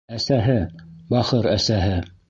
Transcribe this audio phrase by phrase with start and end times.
[0.19, 0.55] Әсәһе,
[1.13, 1.99] бахыр әсәһе.